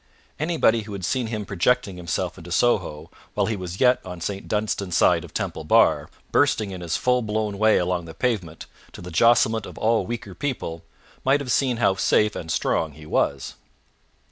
[0.39, 4.47] Anybody who had seen him projecting himself into Soho while he was yet on Saint
[4.47, 9.01] Dunstan's side of Temple Bar, bursting in his full blown way along the pavement, to
[9.03, 10.81] the jostlement of all weaker people,
[11.23, 13.53] might have seen how safe and strong he was.